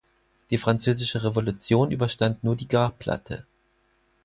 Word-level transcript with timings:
Die 0.49 0.57
Französische 0.57 1.23
Revolution 1.23 1.91
überstand 1.91 2.43
nur 2.43 2.55
die 2.55 2.67
Grabplatte. 2.67 3.45